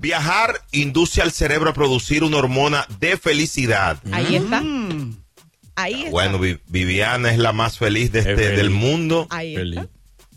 Viajar 0.00 0.62
induce 0.72 1.20
al 1.22 1.30
cerebro 1.30 1.70
a 1.70 1.74
producir 1.74 2.24
una 2.24 2.38
hormona 2.38 2.86
de 2.98 3.16
felicidad. 3.18 3.98
Ahí 4.12 4.36
está. 4.36 4.62
Ahí 5.76 5.94
está. 6.00 6.10
Bueno, 6.10 6.38
Vi- 6.38 6.58
Viviana 6.68 7.30
es 7.30 7.38
la 7.38 7.52
más 7.52 7.78
feliz 7.78 8.10
de 8.12 8.20
este- 8.20 8.34
feliz. 8.36 8.56
del 8.56 8.70
mundo, 8.70 9.26
Ahí 9.30 9.56
está. 9.56 9.88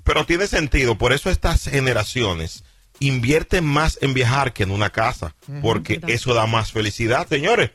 pero 0.03 0.25
tiene 0.25 0.47
sentido. 0.47 0.97
Por 0.97 1.13
eso 1.13 1.29
estas 1.29 1.63
generaciones 1.69 2.63
invierten 2.99 3.65
más 3.65 3.97
en 4.01 4.13
viajar 4.13 4.53
que 4.53 4.63
en 4.63 4.71
una 4.71 4.89
casa, 4.89 5.35
porque 5.61 5.99
eso 6.07 6.33
da 6.33 6.45
más 6.45 6.71
felicidad, 6.71 7.27
señores. 7.27 7.71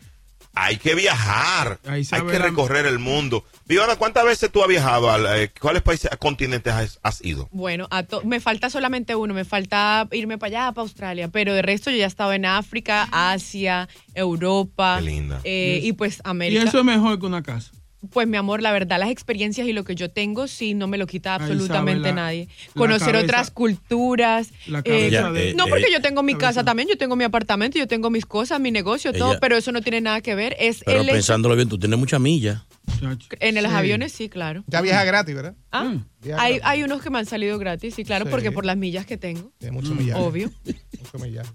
Hay 0.60 0.76
que 0.76 0.94
viajar, 0.94 1.78
hay 1.86 2.02
que 2.04 2.38
recorrer 2.38 2.86
el 2.86 2.98
mundo. 2.98 3.44
Viviana, 3.66 3.96
¿cuántas 3.96 4.24
veces 4.24 4.50
tú 4.50 4.60
has 4.62 4.68
viajado? 4.68 5.10
Al, 5.10 5.24
eh, 5.40 5.52
¿Cuáles 5.60 5.82
países, 5.82 6.10
continentes 6.18 6.72
has, 6.72 6.98
has 7.02 7.24
ido? 7.24 7.48
Bueno, 7.52 7.86
a 7.90 8.02
to- 8.02 8.22
me 8.24 8.40
falta 8.40 8.68
solamente 8.70 9.14
uno, 9.14 9.34
me 9.34 9.44
falta 9.44 10.08
irme 10.10 10.36
para 10.38 10.48
allá, 10.64 10.72
para 10.72 10.82
Australia, 10.82 11.28
pero 11.28 11.54
de 11.54 11.62
resto 11.62 11.90
yo 11.90 11.96
ya 11.98 12.06
estaba 12.06 12.34
en 12.34 12.44
África, 12.44 13.08
Asia, 13.12 13.88
Europa. 14.14 14.96
Qué 14.98 15.04
linda. 15.04 15.40
eh, 15.44 15.80
y 15.82 15.92
pues 15.92 16.16
Y 16.18 16.20
América. 16.24 16.62
eso 16.64 16.78
es 16.80 16.84
mejor 16.84 17.18
que 17.20 17.26
una 17.26 17.42
casa. 17.42 17.70
Pues 18.10 18.28
mi 18.28 18.36
amor, 18.36 18.62
la 18.62 18.70
verdad, 18.70 19.00
las 19.00 19.10
experiencias 19.10 19.66
y 19.66 19.72
lo 19.72 19.82
que 19.82 19.96
yo 19.96 20.08
tengo, 20.08 20.46
sí, 20.46 20.72
no 20.74 20.86
me 20.86 20.98
lo 20.98 21.06
quita 21.08 21.34
absolutamente 21.34 22.12
nadie. 22.12 22.48
Conocer 22.76 23.08
cabeza- 23.14 23.24
otras 23.24 23.50
culturas. 23.50 24.50
la 24.68 24.82
eh, 24.84 25.10
de- 25.10 25.54
no, 25.54 25.66
porque 25.66 25.86
eh, 25.86 25.92
yo 25.92 26.00
tengo 26.00 26.22
mi 26.22 26.34
cabeza. 26.34 26.48
casa 26.60 26.64
también, 26.64 26.88
yo 26.88 26.96
tengo 26.96 27.16
mi 27.16 27.24
apartamento, 27.24 27.76
yo 27.76 27.88
tengo 27.88 28.08
mis 28.08 28.24
cosas, 28.24 28.60
mi 28.60 28.70
negocio, 28.70 29.12
todo, 29.12 29.32
Ella- 29.32 29.40
pero 29.40 29.56
eso 29.56 29.72
no 29.72 29.82
tiene 29.82 30.00
nada 30.00 30.20
que 30.20 30.36
ver. 30.36 30.54
Es 30.60 30.82
Pero 30.86 31.00
el 31.00 31.06
hecho- 31.08 31.14
pensándolo 31.14 31.56
bien, 31.56 31.68
tú 31.68 31.76
tienes 31.78 31.98
mucha 31.98 32.20
milla. 32.20 32.64
en 33.40 33.54
los 33.56 33.64
Sí. 33.70 33.76
aviones, 33.76 34.12
sí, 34.12 34.28
claro. 34.28 34.64
Ya 34.68 34.80
viaja 34.80 35.04
gratis, 35.04 35.34
¿verdad? 35.34 35.54
Ah, 35.72 35.84
Mm. 35.84 36.04
Viaja 36.22 36.42
hay, 36.42 36.52
gratis. 36.54 36.68
hay 36.70 36.82
unos 36.84 37.02
que 37.02 37.10
me 37.10 37.18
han 37.18 37.26
salido 37.26 37.58
gratis, 37.58 37.94
sí, 37.94 38.04
claro, 38.04 38.24
Sí. 38.26 38.30
porque 38.30 38.50
por 38.52 38.64
las 38.64 38.76
millas 38.76 39.06
que 39.06 39.16
tengo, 39.18 39.52
Tiene 39.58 39.72
mucho 39.72 39.94
millaje. 39.94 40.20
obvio. 40.20 40.50
Mucho 41.12 41.18
millaje. 41.24 41.50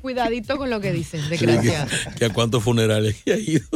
Cuidadito 0.00 0.56
con 0.58 0.70
lo 0.70 0.80
que 0.80 0.92
dices, 0.92 1.28
desgraciado. 1.30 1.88
¿Que 2.18 2.26
a 2.26 2.32
cuántos 2.32 2.62
funerales 2.62 3.16
ha 3.26 3.36
ido? 3.36 3.66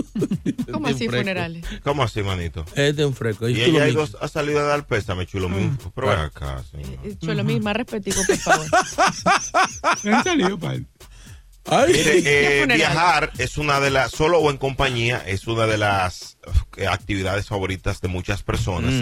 ¿Cómo 0.73 0.89
Este 0.89 1.05
así, 1.05 1.09
fresco. 1.09 1.17
funerales? 1.19 1.65
¿Cómo 1.83 2.03
así, 2.03 2.23
manito? 2.23 2.65
Este 2.75 3.03
es 3.03 3.07
un 3.09 3.15
fresco. 3.15 3.49
Y 3.49 3.61
ella 3.61 3.83
ha, 3.83 3.87
mismo. 3.87 4.03
ido- 4.05 4.19
ha 4.21 4.29
salido 4.29 4.61
a 4.61 4.65
dar 4.65 4.87
pésame, 4.87 5.27
chulo 5.27 5.49
mío. 5.49 5.77
Pero 5.95 6.09
ven 6.09 6.19
acá, 6.19 6.63
señor. 6.71 6.99
Eh, 7.05 7.17
Chulo 7.21 7.43
más 7.45 7.77
respetico, 7.77 8.21
por 8.27 8.37
favor. 8.37 8.67
Han 10.05 10.25
salido, 10.25 10.59
padre. 10.59 10.85
Ay, 11.67 11.93
Mire, 11.93 12.63
eh, 12.63 12.67
viajar 12.67 13.31
es 13.39 13.57
una 13.57 13.79
de 13.79 13.91
las, 13.91 14.11
solo 14.11 14.41
o 14.41 14.51
en 14.51 14.57
compañía, 14.59 15.23
es 15.25 15.47
una 15.47 15.67
de 15.67 15.79
las 15.79 16.37
eh, 16.77 16.89
actividades 16.89 17.47
favoritas 17.47 18.01
de 18.01 18.09
muchas 18.09 18.43
personas. 18.43 18.93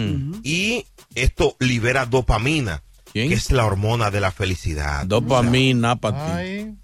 Y 0.43 0.85
esto 1.15 1.55
libera 1.59 2.05
dopamina, 2.05 2.83
¿Quién? 3.11 3.29
que 3.29 3.33
es 3.33 3.49
la 3.49 3.65
hormona 3.65 4.11
de 4.11 4.21
la 4.21 4.31
felicidad. 4.31 5.07
Dopamina 5.07 5.95
para 5.95 6.43
ti. 6.43 6.75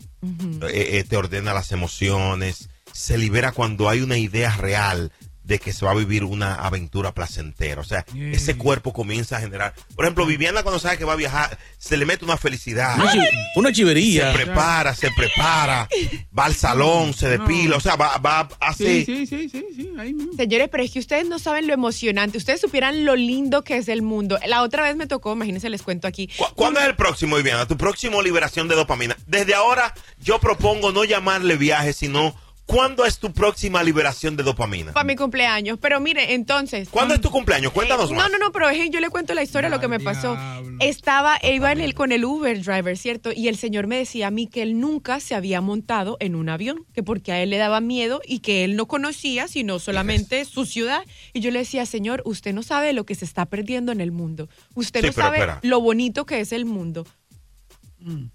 Eh, 0.70 1.03
te 1.08 1.17
ordena 1.17 1.53
las 1.53 1.72
emociones, 1.72 2.70
se 2.92 3.17
libera 3.17 3.52
cuando 3.52 3.89
hay 3.89 4.02
una 4.02 4.17
idea 4.17 4.56
real 4.56 5.11
de 5.47 5.59
que 5.59 5.71
se 5.71 5.85
va 5.85 5.91
a 5.91 5.95
vivir 5.95 6.23
una 6.25 6.55
aventura 6.55 7.13
placentera. 7.13 7.79
O 7.81 7.83
sea, 7.85 8.05
Yeah. 8.13 8.31
ese 8.33 8.57
cuerpo 8.57 8.91
comienza 8.93 9.37
a 9.37 9.39
generar. 9.39 9.73
Por 9.95 10.05
ejemplo, 10.05 10.25
Viviana 10.25 10.61
cuando 10.63 10.79
sabe 10.79 10.97
que 10.97 11.05
va 11.05 11.13
a 11.13 11.17
viajar, 11.17 11.57
se 11.77 11.95
le 11.97 12.05
mete 12.05 12.25
una 12.25 12.35
felicidad. 12.37 12.95
Una, 12.99 13.11
chi- 13.13 13.19
una 13.55 13.69
se 13.69 13.75
chivería. 13.75 14.33
prepara, 14.33 14.93
se 14.93 15.09
prepara, 15.11 15.87
va 16.37 16.45
al 16.45 16.53
salón, 16.55 17.13
se 17.13 17.30
depila, 17.30 17.77
o 17.77 17.80
sea, 17.80 17.95
va, 17.95 18.17
va 18.17 18.49
así. 18.59 19.05
Sí, 19.05 19.25
sí, 19.25 19.27
sí, 19.27 19.49
sí, 19.49 19.65
sí, 19.75 19.91
ahí 19.97 20.13
mismo. 20.13 20.33
Señores, 20.33 20.67
pero 20.71 20.83
es 20.83 20.91
que 20.91 20.99
ustedes 20.99 21.27
no 21.27 21.39
saben 21.39 21.65
lo 21.67 21.73
emocionante. 21.73 22.37
Ustedes 22.37 22.59
supieran 22.61 23.05
lo 23.05 23.15
lindo 23.15 23.63
que 23.63 23.77
es 23.77 23.87
el 23.87 24.02
mundo. 24.02 24.37
La 24.47 24.61
otra 24.63 24.83
vez 24.83 24.95
me 24.97 25.07
tocó, 25.07 25.33
imagínense, 25.33 25.69
les 25.69 25.81
cuento 25.81 26.07
aquí. 26.07 26.27
¿Cu- 26.37 26.45
¿Cuándo 26.55 26.80
es 26.81 26.87
el 26.87 26.95
próximo, 26.95 27.37
Viviana? 27.37 27.65
Tu 27.67 27.77
próximo 27.77 28.21
liberación 28.21 28.67
de 28.67 28.75
dopamina. 28.75 29.15
Desde 29.25 29.53
ahora, 29.55 29.93
yo 30.21 30.39
propongo 30.39 30.91
no 30.91 31.03
llamarle 31.05 31.55
viaje, 31.57 31.93
sino 31.93 32.36
¿cuándo 32.67 33.04
es 33.05 33.17
tu 33.17 33.33
próxima 33.33 33.82
liberación 33.82 34.36
de 34.38 34.44
dopamina? 34.44 34.92
Para 34.94 35.04
mi 35.05 35.16
cumpleaños. 35.16 35.80
Pero 35.82 36.00
mire, 36.00 36.36
entonces. 36.36 36.89
¿Cuándo 36.89 37.16
es 37.16 37.22
tu 37.22 37.32
cumpleaños? 37.32 37.72
Cuéntanos 37.72 38.11
más. 38.11 38.20
No, 38.26 38.30
no, 38.30 38.38
no, 38.45 38.52
pero 38.52 38.70
es 38.70 38.78
que 38.78 38.89
yo 38.92 39.00
le 39.00 39.10
cuento 39.10 39.33
la 39.33 39.42
historia, 39.42 39.70
lo 39.70 39.80
que 39.80 39.88
me 39.88 40.00
pasó. 40.00 40.36
diablo. 40.36 40.78
Estaba, 40.82 41.39
iba 41.42 41.72
en 41.72 41.80
el, 41.82 41.95
con 41.95 42.11
el 42.11 42.23
Uber 42.26 42.61
driver, 42.64 42.95
¿cierto? 42.98 43.32
Y 43.36 43.48
el 43.48 43.58
señor 43.58 43.88
me 43.88 43.98
decía 43.98 44.28
a 44.28 44.32
mí 44.32 44.45
que 44.45 44.61
él 44.61 44.80
nunca 44.80 45.20
se 45.20 45.33
había 45.33 45.61
montado 45.61 46.17
en 46.20 46.36
un 46.36 46.50
avión, 46.50 46.86
que 46.94 47.02
porque 47.02 47.32
a 47.32 47.42
él 47.42 47.50
le 47.50 47.58
daba 47.58 47.80
miedo 47.82 48.22
y 48.26 48.39
que 48.39 48.64
él 48.64 48.76
no 48.76 48.86
conocía, 48.88 49.48
sino 49.48 49.80
solamente 49.80 50.44
su 50.45 50.66
ciudad. 50.66 51.02
Y 51.34 51.39
yo 51.39 51.49
le 51.52 51.60
decía, 51.60 51.86
señor, 51.86 52.22
usted 52.26 52.54
no 52.54 52.61
sabe 52.61 52.94
lo 52.94 53.05
que 53.05 53.16
se 53.16 53.26
está 53.26 53.45
perdiendo 53.48 53.92
en 53.92 54.02
el 54.02 54.11
mundo. 54.11 54.49
Usted 54.76 55.02
Sí, 55.02 55.08
no 55.08 55.14
sabe 55.14 55.38
espera. 55.38 55.60
lo 55.64 55.80
bonito 55.80 56.26
que 56.26 56.42
es 56.42 56.52
el 56.52 56.66
mundo. 56.66 57.08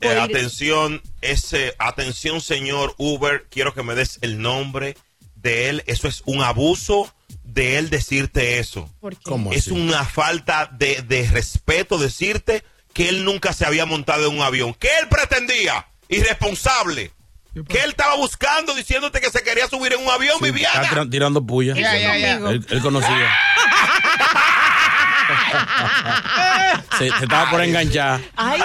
Eh, 0.00 0.18
atención, 0.18 1.00
ese, 1.20 1.74
atención, 1.78 2.40
señor 2.40 2.94
Uber, 2.98 3.46
quiero 3.50 3.74
que 3.74 3.82
me 3.82 3.94
des 3.94 4.18
el 4.22 4.40
nombre 4.40 4.96
de 5.36 5.68
él. 5.68 5.82
Eso 5.86 6.08
es 6.08 6.22
un 6.26 6.42
abuso 6.42 7.14
de 7.44 7.78
él 7.78 7.88
decirte 7.90 8.58
eso. 8.58 8.90
¿Por 9.00 9.16
qué? 9.16 9.22
¿Cómo 9.24 9.52
Es 9.52 9.66
así? 9.68 9.70
una 9.70 10.04
falta 10.04 10.68
de, 10.72 11.02
de 11.02 11.28
respeto 11.30 11.98
decirte 11.98 12.64
que 12.92 13.08
él 13.08 13.24
nunca 13.24 13.52
se 13.52 13.64
había 13.64 13.86
montado 13.86 14.28
en 14.28 14.36
un 14.36 14.42
avión. 14.42 14.74
¿Qué 14.74 14.88
él 15.00 15.08
pretendía? 15.08 15.86
Irresponsable. 16.08 17.12
¿Qué 17.54 17.64
Que 17.64 17.80
él 17.82 17.90
estaba 17.90 18.16
buscando 18.16 18.74
diciéndote 18.74 19.20
que 19.20 19.30
se 19.30 19.42
quería 19.42 19.68
subir 19.68 19.92
en 19.92 20.00
un 20.00 20.08
avión, 20.10 20.36
Sí, 20.38 20.44
Viviana. 20.46 20.82
está 20.84 21.08
tirando 21.08 21.44
puya. 21.46 21.74
Ya, 21.74 21.96
ya, 21.98 22.16
ya. 22.18 22.34
conmigo. 22.40 22.50
Él, 22.50 22.66
él 22.70 22.80
conocía. 22.82 23.30
se, 26.98 27.08
se 27.10 27.24
estaba 27.24 27.50
por 27.50 27.60
enganchar. 27.62 28.20
Ay, 28.36 28.60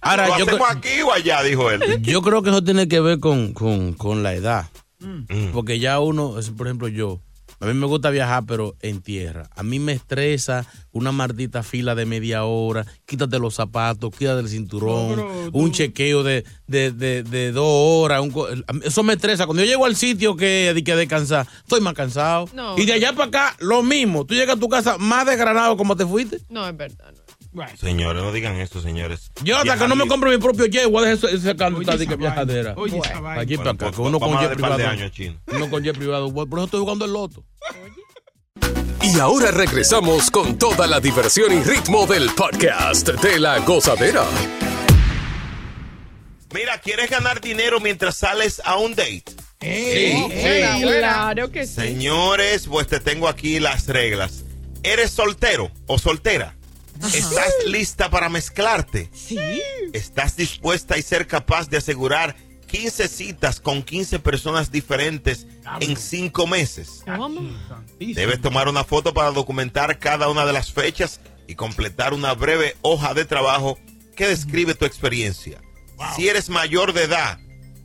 Ahora, 0.00 0.28
¿Lo 0.28 0.38
yo, 0.38 0.44
hacemos 0.46 0.70
aquí 0.70 1.02
o 1.02 1.12
allá? 1.12 1.42
Dijo 1.42 1.70
él. 1.70 2.02
yo 2.02 2.22
creo 2.22 2.42
que 2.42 2.50
eso 2.50 2.62
tiene 2.62 2.88
que 2.88 3.00
ver 3.00 3.20
con, 3.20 3.52
con, 3.52 3.92
con 3.94 4.22
la 4.22 4.34
edad. 4.34 4.66
Mm. 5.00 5.50
Porque 5.52 5.78
ya 5.78 6.00
uno, 6.00 6.38
es- 6.38 6.50
por 6.50 6.66
ejemplo, 6.66 6.88
yo, 6.88 7.20
a 7.64 7.72
mí 7.72 7.74
me 7.74 7.86
gusta 7.86 8.10
viajar, 8.10 8.44
pero 8.46 8.76
en 8.80 9.00
tierra. 9.02 9.48
A 9.54 9.62
mí 9.62 9.78
me 9.78 9.92
estresa 9.92 10.66
una 10.92 11.12
maldita 11.12 11.62
fila 11.62 11.94
de 11.94 12.06
media 12.06 12.44
hora. 12.44 12.86
Quítate 13.06 13.38
los 13.38 13.54
zapatos, 13.54 14.10
quítate 14.16 14.40
el 14.40 14.48
cinturón, 14.48 15.16
No, 15.16 15.50
un 15.52 15.72
chequeo 15.72 16.22
de, 16.22 16.44
de, 16.66 16.92
de, 16.92 17.22
de 17.22 17.52
dos 17.52 17.64
horas. 17.66 18.20
un 18.20 18.32
eso 18.84 19.02
me 19.02 19.14
estresa. 19.14 19.46
Cuando 19.46 19.62
yo 19.62 19.68
llego 19.68 19.84
al 19.86 19.96
sitio 19.96 20.36
que 20.36 20.72
hay 20.74 20.82
que 20.82 20.94
descansar, 20.96 21.46
estoy 21.58 21.80
más 21.80 21.94
cansado. 21.94 22.48
No. 22.54 22.78
Y 22.78 22.84
de 22.86 22.92
allá 22.92 23.12
para 23.12 23.28
acá, 23.28 23.56
lo 23.60 23.82
mismo. 23.82 24.24
Tú 24.26 24.34
llegas 24.34 24.56
a 24.56 24.60
tu 24.60 24.68
casa 24.68 24.98
más 24.98 25.26
desgranado 25.26 25.76
como 25.76 25.96
te 25.96 26.06
fuiste. 26.06 26.40
no, 26.48 26.68
es 26.68 26.76
verdad. 26.76 27.12
no. 27.16 27.23
Bueno, 27.54 27.70
Señores, 27.76 28.20
no 28.20 28.32
digan 28.32 28.56
esto, 28.56 28.82
señores. 28.82 29.30
Yo 29.44 29.56
hasta 29.56 29.78
que 29.78 29.86
no 29.86 29.94
me 29.94 30.08
compro 30.08 30.28
mi 30.28 30.38
propio 30.38 30.66
jet, 30.66 30.90
voy 30.90 31.06
a 31.06 31.14
dejar 31.14 31.56
canto 31.56 31.78
oye 31.78 31.92
de 31.92 31.98
que 31.98 32.14
esa 32.14 32.16
viajadera. 32.16 32.74
Oye, 32.76 32.98
esa 32.98 33.20
vaina. 33.20 33.42
Aquí 33.42 33.54
Bueno, 33.54 33.76
para 33.76 33.88
acá, 33.90 33.96
pues, 33.96 34.08
uno 34.08 34.18
con 34.18 34.40
jet 34.40 34.54
privado. 34.54 34.86
años, 34.88 35.12
Chino. 35.12 35.40
Uno 35.46 35.70
con 35.70 35.84
jet 35.84 35.96
privado. 35.96 36.34
Por 36.34 36.48
eso 36.58 36.64
estoy 36.64 36.80
jugando 36.80 37.04
el 37.04 37.12
loto. 37.12 37.44
Y 39.02 39.18
ahora 39.20 39.52
regresamos 39.52 40.32
con 40.32 40.58
toda 40.58 40.88
la 40.88 40.98
diversión 40.98 41.52
y 41.52 41.62
ritmo 41.62 42.06
del 42.08 42.28
podcast 42.30 43.08
de 43.08 43.38
La 43.38 43.60
Gozadera. 43.60 44.24
Mira, 46.52 46.80
¿quieres 46.80 47.08
ganar 47.08 47.40
dinero 47.40 47.78
mientras 47.78 48.16
sales 48.16 48.60
a 48.64 48.78
un 48.78 48.96
date? 48.96 49.24
Buena, 49.60 50.78
buena. 50.78 51.12
Claro 51.12 51.50
que 51.52 51.66
sí. 51.68 51.74
Señores, 51.74 52.66
pues 52.66 52.88
te 52.88 52.98
tengo 52.98 53.28
aquí 53.28 53.60
las 53.60 53.86
reglas. 53.86 54.44
¿Eres 54.82 55.12
soltero 55.12 55.70
o 55.86 55.98
soltera? 55.98 56.56
¿Estás 57.02 57.52
lista 57.66 58.10
para 58.10 58.28
mezclarte? 58.28 59.10
Sí. 59.12 59.38
¿Estás 59.92 60.36
dispuesta 60.36 60.96
y 60.98 61.02
ser 61.02 61.26
capaz 61.26 61.68
de 61.68 61.76
asegurar 61.78 62.36
15 62.66 63.08
citas 63.08 63.60
con 63.60 63.82
15 63.82 64.18
personas 64.20 64.70
diferentes 64.70 65.46
en 65.80 65.96
5 65.96 66.46
meses? 66.46 67.02
¿Cómo? 67.04 67.40
Debes 67.98 68.40
tomar 68.40 68.68
una 68.68 68.84
foto 68.84 69.12
para 69.14 69.30
documentar 69.30 69.98
cada 69.98 70.28
una 70.28 70.46
de 70.46 70.52
las 70.52 70.72
fechas 70.72 71.20
y 71.46 71.54
completar 71.56 72.14
una 72.14 72.32
breve 72.34 72.76
hoja 72.82 73.12
de 73.14 73.24
trabajo 73.24 73.78
que 74.16 74.28
describe 74.28 74.74
tu 74.74 74.84
experiencia. 74.84 75.60
Si 76.16 76.28
eres 76.28 76.48
mayor 76.48 76.92
de 76.92 77.04
edad, 77.04 77.38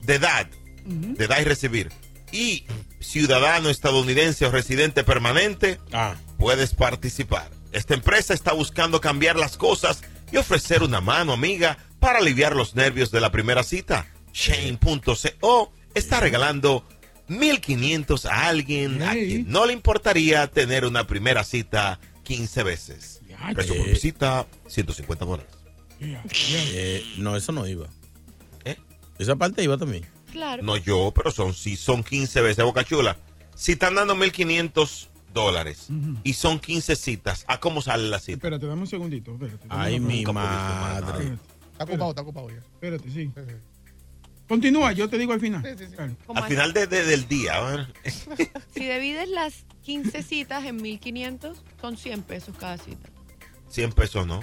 de 0.03 0.15
edad, 0.15 0.47
de 0.85 1.25
edad 1.25 1.39
y 1.41 1.43
recibir, 1.43 1.91
y 2.31 2.65
ciudadano 2.99 3.69
estadounidense 3.69 4.45
o 4.45 4.51
residente 4.51 5.03
permanente, 5.03 5.79
Ah. 5.91 6.15
puedes 6.37 6.73
participar. 6.73 7.49
Esta 7.71 7.93
empresa 7.93 8.33
está 8.33 8.53
buscando 8.53 8.99
cambiar 8.99 9.35
las 9.35 9.57
cosas 9.57 10.01
y 10.31 10.37
ofrecer 10.37 10.83
una 10.83 11.01
mano 11.01 11.33
amiga 11.33 11.77
para 11.99 12.19
aliviar 12.19 12.55
los 12.55 12.75
nervios 12.75 13.11
de 13.11 13.21
la 13.21 13.31
primera 13.31 13.63
cita. 13.63 14.07
Shane.co 14.33 15.71
está 15.93 16.19
regalando 16.19 16.85
1500 17.27 18.25
a 18.25 18.47
alguien 18.47 19.01
a 19.03 19.13
quien 19.13 19.49
no 19.49 19.65
le 19.65 19.73
importaría 19.73 20.47
tener 20.47 20.85
una 20.85 21.05
primera 21.05 21.43
cita 21.43 21.99
15 22.23 22.63
veces. 22.63 23.21
Precio 23.53 23.75
por 23.75 23.87
visita, 23.87 24.47
150 24.67 25.25
dólares. 25.25 25.51
Eh, 25.99 27.03
no, 27.17 27.35
eso 27.35 27.51
no 27.51 27.67
iba. 27.67 27.87
¿Eh? 28.65 28.77
Esa 29.17 29.35
parte 29.35 29.63
iba 29.63 29.77
también. 29.77 30.05
Claro. 30.31 30.63
No 30.63 30.77
yo, 30.77 31.11
pero 31.15 31.31
son 31.31 31.53
si 31.53 31.75
son 31.75 32.03
15 32.03 32.41
veces, 32.41 32.63
Boca 32.63 32.83
Chula. 32.83 33.17
Si 33.55 33.73
están 33.73 33.95
dando 33.95 34.15
1500 34.15 35.09
dólares 35.33 35.87
y 36.23 36.33
son 36.33 36.59
15 36.59 36.95
citas, 36.95 37.45
¿a 37.47 37.59
cómo 37.59 37.81
sale 37.81 38.07
la 38.09 38.19
cita? 38.19 38.33
Espérate, 38.37 38.65
dame 38.65 38.81
un 38.81 38.87
segundito. 38.87 39.33
Espérate. 39.33 39.67
dame 39.67 39.81
Ay, 39.83 39.99
mi 39.99 40.23
madre. 40.25 41.23
Espérate, 41.25 41.39
Está 41.71 41.83
ocupado, 41.85 42.09
está 42.11 42.21
ocupado 42.21 42.49
ya. 42.49 42.55
espérate, 42.57 43.09
sí. 43.09 43.31
Sí. 43.35 43.41
Continúa, 44.47 44.91
yo 44.93 45.07
te 45.09 45.17
digo 45.19 45.31
al 45.33 45.39
final. 45.39 45.61
Sí, 45.63 45.85
sí, 45.85 45.91
sí. 45.91 46.15
Al 46.33 46.43
final 46.45 46.73
de- 46.73 46.87
de- 46.87 47.05
del 47.05 47.27
día. 47.27 47.87
Si 48.73 48.79
divides 48.79 49.29
las 49.29 49.65
15 49.83 50.23
citas 50.23 50.65
en 50.65 50.77
1500, 50.81 51.63
son 51.79 51.97
100 51.97 52.23
pesos 52.23 52.55
cada 52.57 52.77
cita. 52.77 53.09
100 53.69 53.91
pesos, 53.93 54.25
¿no? 54.25 54.41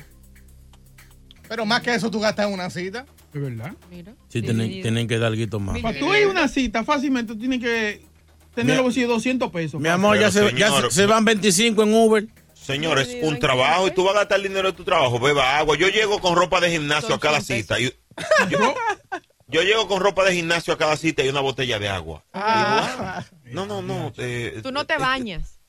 Pero 1.48 1.64
más 1.66 1.80
que 1.82 1.94
eso 1.94 2.10
tú 2.10 2.20
gastas 2.20 2.46
en 2.46 2.54
una 2.54 2.70
cita. 2.70 3.04
¿Es 3.34 3.40
verdad? 3.40 3.74
Mira. 3.90 4.14
Sí, 4.28 4.42
tienen, 4.42 4.70
tienen 4.82 5.06
que 5.08 5.18
dar 5.18 5.32
algo 5.32 5.60
más. 5.60 5.78
Para 5.80 5.98
tú 5.98 6.14
ir 6.14 6.24
a 6.26 6.30
una 6.30 6.48
cita, 6.48 6.84
fácilmente 6.84 7.34
tú 7.34 7.38
tienes 7.40 7.60
que 7.60 8.02
tener 8.56 8.72
Mi- 8.72 8.76
los 8.76 8.84
bolsillos 8.86 9.08
200 9.10 9.50
pesos. 9.52 9.80
Mi 9.80 9.88
amor, 9.88 10.18
ya, 10.18 10.32
se, 10.32 10.42
ya 10.56 10.68
señor, 10.68 10.90
se, 10.92 10.96
se 11.02 11.06
van 11.06 11.24
25 11.24 11.82
en 11.84 11.94
Uber. 11.94 12.26
Señor, 12.54 12.98
es 12.98 13.16
un 13.22 13.38
trabajo 13.38 13.82
y 13.82 13.90
15. 13.90 13.94
tú 13.94 14.04
vas 14.04 14.16
a 14.16 14.18
gastar 14.20 14.38
el 14.38 14.42
dinero 14.48 14.72
de 14.72 14.76
tu 14.76 14.82
trabajo. 14.82 15.20
Beba 15.20 15.58
agua. 15.58 15.76
Yo 15.76 15.86
llego 15.88 16.18
con 16.20 16.34
ropa 16.34 16.60
de 16.60 16.70
gimnasio 16.72 17.14
a 17.14 17.20
cada 17.20 17.40
100 17.40 17.60
cita. 17.62 17.78
y- 17.78 17.92
yo, 18.50 18.74
yo 19.46 19.62
llego 19.62 19.86
con 19.86 20.00
ropa 20.00 20.24
de 20.24 20.34
gimnasio 20.34 20.74
a 20.74 20.78
cada 20.78 20.96
cita 20.96 21.22
y 21.22 21.28
una 21.28 21.40
botella 21.40 21.78
de 21.78 21.88
agua. 21.88 22.24
Ah. 22.32 23.22
No, 23.44 23.66
no, 23.66 23.82
no. 23.82 24.12
eh, 24.18 24.58
Tú 24.64 24.72
no 24.72 24.84
te 24.84 24.94
eh, 24.94 24.98
bañas. 24.98 25.60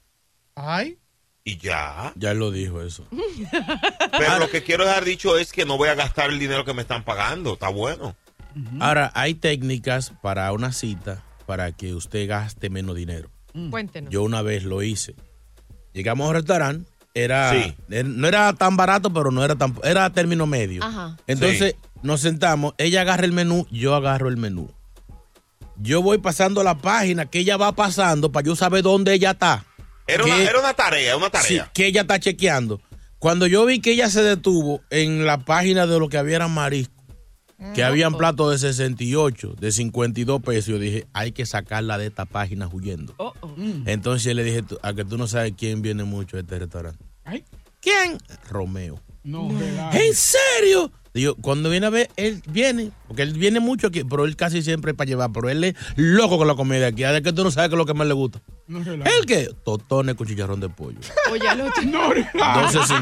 Ay. 0.56 0.98
Y 1.44 1.57
ya. 1.60 2.13
Ya 2.16 2.33
lo 2.33 2.50
dijo 2.51 2.81
eso. 2.81 3.06
Pero 4.18 4.40
lo 4.40 4.50
que 4.50 4.63
quiero 4.63 4.83
dejar 4.86 5.06
dicho 5.06 5.38
es 5.38 5.51
que 5.54 5.66
no 5.66 5.78
voy 5.78 5.90
a 5.90 5.95
gastar 5.95 6.30
el 6.31 6.40
dinero 6.40 6.66
que 6.66 6.74
me 6.74 6.81
están 6.81 7.04
pagando. 7.04 7.54
Está 7.54 7.69
bueno. 7.69 8.16
Ahora, 8.80 9.12
hay 9.13 9.36
técnicas 9.36 10.13
para 10.24 10.51
una 10.51 10.72
cita 10.74 11.24
para 11.48 11.72
que 11.72 11.96
usted 11.96 12.28
gaste 12.28 12.70
menos 12.70 12.96
dinero. 12.96 13.32
Cuéntenos. 13.72 14.12
Yo 14.12 14.22
una 14.22 14.44
vez 14.44 14.64
lo 14.64 14.84
hice. 14.84 15.16
Llegamos 15.94 16.26
a 16.26 16.30
un 16.30 16.36
restaurante, 16.36 16.88
era, 17.16 17.52
Sí. 17.54 17.74
er- 17.90 18.06
no 18.06 18.28
era 18.28 18.54
tan 18.54 18.78
barato, 18.78 19.12
pero 19.12 19.32
no 19.32 19.44
era 19.44 19.56
tan, 19.56 19.74
era 19.84 20.06
a 20.06 20.12
término 20.14 20.46
medio. 20.46 20.84
Ajá. 20.84 21.18
Entonces 21.26 21.74
nos 22.04 22.22
sentamos, 22.22 22.76
ella 22.78 23.02
agarra 23.02 23.26
el 23.26 23.32
menú, 23.32 23.66
yo 23.72 23.96
agarro 23.96 24.30
el 24.30 24.38
menú. 24.38 24.70
Yo 25.78 26.02
voy 26.02 26.18
pasando 26.20 26.64
la 26.64 26.78
página 26.78 27.26
que 27.28 27.40
ella 27.40 27.58
va 27.58 27.72
pasando 27.72 28.32
para 28.32 28.46
yo 28.46 28.56
saber 28.56 28.84
dónde 28.84 29.14
ella 29.14 29.32
está. 29.32 29.66
Era 30.08 30.24
una, 30.24 30.36
¿Qué? 30.36 30.44
era 30.44 30.60
una 30.60 30.74
tarea, 30.74 31.18
una 31.18 31.26
Sí, 31.28 31.32
tarea. 31.32 31.72
que 31.74 31.88
ella 31.88 32.02
está 32.02 32.20
chequeando. 32.20 32.82
Cuando 33.20 33.48
yo 33.48 33.66
vi 33.66 33.80
que 33.80 33.92
ella 33.94 34.10
se 34.10 34.22
detuvo 34.24 34.82
en 34.90 35.26
la 35.26 35.40
página 35.40 35.88
de 35.88 36.00
lo 36.00 36.10
que 36.10 36.18
había 36.18 36.36
era 36.38 36.48
marisco, 36.48 36.94
que 37.74 37.83
habían 37.83 38.15
platos 38.15 38.51
de 38.51 38.57
68, 38.68 39.56
de 39.59 39.71
52 39.71 40.42
pesos, 40.42 40.65
yo 40.68 40.80
dije, 40.80 41.07
hay 41.13 41.31
que 41.31 41.45
sacarla 41.45 41.98
de 41.98 42.07
esta 42.07 42.25
página 42.25 42.68
huyendo. 42.68 43.13
Oh, 43.18 43.33
oh. 43.42 43.50
Entonces 43.86 44.36
le 44.36 44.44
dije, 44.44 44.62
"Tú- 44.62 44.77
a 44.83 44.94
que 44.94 45.04
tú 45.06 45.18
no 45.18 45.27
sabes 45.27 45.54
quién 45.57 45.81
viene 45.81 46.04
mucho 46.04 46.38
a 46.38 46.42
este 46.42 46.59
restaurante. 46.59 47.04
Ay, 47.24 47.44
¿Quién? 47.81 48.18
Romeo. 48.50 49.01
no, 49.24 49.50
relaja. 49.57 49.98
¿En 50.00 50.13
serio? 50.13 50.92
Digo, 51.18 51.34
cuando 51.42 51.72
viene 51.72 51.88
a 51.88 51.90
ver, 51.90 52.12
él 52.16 52.44
viene, 52.48 52.92
porque 53.08 53.24
él 53.24 53.34
viene 53.34 53.60
mucho 53.60 53.88
aquí, 53.88 54.04
pero 54.04 54.25
él 54.25 54.36
casi 54.36 54.62
siempre 54.62 54.92
es 54.92 54.98
para 54.98 55.08
llevar, 55.08 55.31
pero 55.34 55.50
él 55.50 55.64
es 55.64 55.74
loco 55.96 56.38
con 56.38 56.46
la 56.48 56.54
comida 56.54 56.86
aquí. 56.86 57.04
Es 57.04 57.22
que 57.22 57.34
tú 57.34 57.44
no 57.44 57.50
sabes 57.50 57.69
qué 57.69 57.74
es 57.74 57.78
lo 57.80 57.88
que 57.88 57.96
más 57.96 58.06
le 58.06 58.14
gusta. 58.14 58.40
No. 58.68 58.80
¿El 58.80 59.25
qué? 59.25 59.50
Totones 59.66 60.14
con 60.14 60.28
chicharrón 60.28 60.60
de 60.60 60.69
pollo. 60.69 61.00
O 61.31 61.36
ya 61.36 61.56
lo 61.56 61.66
No 61.86 62.14
relaja. 62.14 62.69
12.50. 62.72 63.02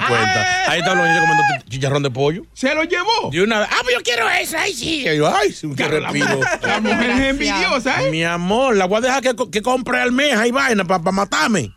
Ahí 0.68 0.80
están 0.80 0.98
los 0.98 1.06
niños 1.06 1.20
comiendo 1.20 1.44
chicharrón 1.68 2.04
de 2.04 2.12
pollo. 2.12 2.44
Se 2.54 2.74
lo 2.74 2.84
llevó. 2.86 3.34
Y 3.34 3.40
una 3.40 3.60
vez, 3.60 3.68
ah, 3.70 3.80
pues 3.84 3.96
yo 3.98 4.02
quiero 4.02 4.30
eso, 4.30 4.56
ay, 4.58 4.74
sí. 4.74 5.06
Y 5.06 5.18
yo, 5.18 5.28
ay, 5.36 5.52
sí, 5.52 5.70
qué 5.76 5.86
respiro. 5.86 6.40
La 6.62 6.80
mujer 6.80 7.10
es 7.10 7.20
envidiosa, 7.20 8.02
¿eh? 8.02 8.12
Mi 8.12 8.24
amor, 8.24 8.78
la 8.78 8.86
voy 8.86 9.00
a 9.00 9.02
dejar 9.02 9.22
que, 9.24 9.36
que 9.52 9.62
compre 9.62 10.00
almeja 10.00 10.48
y 10.48 10.52
vaina 10.52 10.86
para 10.86 11.12
matarme. 11.12 11.74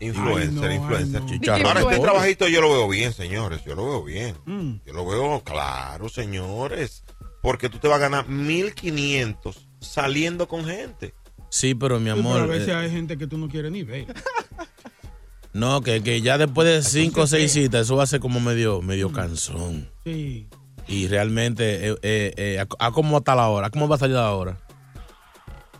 Influencer, 0.00 0.70
Ay, 0.70 0.78
no, 0.78 0.82
influencer. 0.82 1.22
ay, 1.52 1.62
no. 1.62 1.68
Ahora 1.68 1.80
este 1.82 1.98
trabajito 2.00 2.48
yo 2.48 2.60
lo 2.62 2.70
veo 2.70 2.88
bien, 2.88 3.12
señores. 3.12 3.60
Yo 3.66 3.74
lo 3.74 3.84
veo 3.84 4.02
bien. 4.04 4.34
Mm. 4.46 4.76
Yo 4.86 4.92
lo 4.94 5.06
veo 5.06 5.42
claro, 5.44 6.08
señores. 6.08 7.04
Porque 7.42 7.68
tú 7.68 7.78
te 7.78 7.86
vas 7.88 7.96
a 7.98 8.00
ganar 8.00 8.28
1500 8.28 9.68
saliendo 9.80 10.48
con 10.48 10.64
gente. 10.64 11.14
Sí, 11.50 11.74
pero 11.74 11.98
mi 12.00 12.10
Sí, 12.10 12.16
pero 12.16 12.28
amor. 12.28 12.40
a 12.42 12.46
veces 12.46 12.68
eh, 12.68 12.74
hay 12.74 12.90
gente 12.90 13.18
que 13.18 13.26
tú 13.26 13.36
no 13.38 13.48
quieres 13.48 13.72
ni 13.72 13.82
ver. 13.82 14.06
no, 15.52 15.80
que, 15.82 16.02
que 16.02 16.20
ya 16.22 16.38
después 16.38 16.66
de 16.68 16.82
cinco 16.82 17.22
o 17.22 17.26
seis 17.26 17.52
citas, 17.52 17.82
eso 17.82 17.96
va 17.96 18.04
a 18.04 18.06
ser 18.06 18.20
como 18.20 18.40
medio, 18.40 18.82
medio 18.82 19.10
cansón. 19.12 19.88
Sí. 20.04 20.48
Y 20.86 21.08
realmente, 21.08 21.88
eh, 21.88 21.96
eh, 22.02 22.32
eh, 22.36 22.64
¿a, 22.78 22.86
a 22.86 22.92
cómo 22.92 23.18
está 23.18 23.34
la 23.34 23.48
hora? 23.48 23.66
¿A 23.68 23.70
¿Cómo 23.70 23.88
va 23.88 23.96
a 23.96 23.98
salir 23.98 24.16
la 24.16 24.30
hora? 24.32 24.56